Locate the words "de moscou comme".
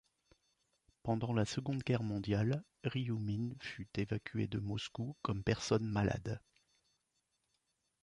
4.47-5.43